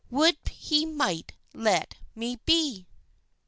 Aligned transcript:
Would 0.09 0.37
he 0.49 0.87
might 0.87 1.33
let 1.53 1.93
me 2.15 2.37
be! 2.43 2.87